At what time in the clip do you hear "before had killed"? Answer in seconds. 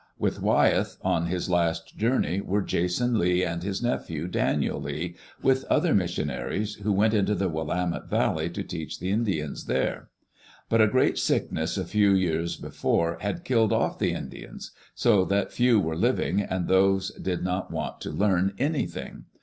12.55-13.71